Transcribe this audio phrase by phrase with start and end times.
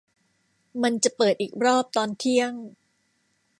[0.83, 2.53] มันจะเปิดอีกรอบตอนเที่ยง